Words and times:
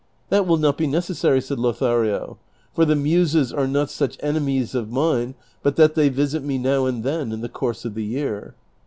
"That 0.31 0.47
will 0.47 0.57
not 0.57 0.79
be 0.79 0.87
necessary," 0.87 1.41
said 1.41 1.59
Lothario," 1.59 2.39
for 2.73 2.85
the 2.85 2.95
muses 2.95 3.53
are 3.53 3.67
not 3.67 3.91
such 3.91 4.17
enemies 4.21 4.73
of 4.73 4.89
mine 4.91 5.35
but 5.61 5.75
that 5.75 5.93
they 5.93 6.09
visit 6.09 6.43
me 6.43 6.57
now 6.57 6.87
and 6.87 7.03
then 7.03 7.31
in 7.31 7.41
the 7.41 7.47
course 7.49 7.85
of 7.85 7.93
the 7.93 8.03
year. 8.05 8.55